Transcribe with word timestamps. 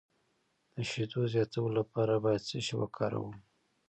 د 0.73 0.75
شیدو 0.89 1.21
زیاتولو 1.33 1.75
لپاره 1.79 2.13
باید 2.23 2.41
څه 2.49 2.57
شی 2.65 2.73
وکاروم؟ 2.77 3.33